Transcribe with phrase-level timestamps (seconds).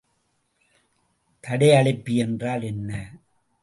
[1.43, 2.91] தடையளிப்பி என்றால் என்ன?